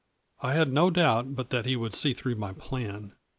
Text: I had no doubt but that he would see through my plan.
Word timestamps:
I 0.41 0.53
had 0.53 0.73
no 0.73 0.89
doubt 0.89 1.35
but 1.35 1.51
that 1.51 1.67
he 1.67 1.75
would 1.75 1.93
see 1.93 2.15
through 2.15 2.33
my 2.37 2.53
plan. 2.53 3.13